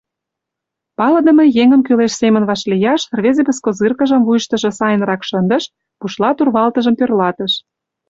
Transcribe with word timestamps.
Палыдыме 0.97 1.45
еҥым 1.61 1.81
кӱлеш 1.87 2.13
семын 2.21 2.43
вашлияш 2.49 3.01
рвезе 3.17 3.43
бескозыркыжым 3.47 4.21
вуйыштыжо 4.23 4.69
сайынрак 4.79 5.21
шындыш, 5.29 5.63
бушлат 5.99 6.37
урвалтыжым 6.41 6.95
тӧрлатыш. 6.99 7.53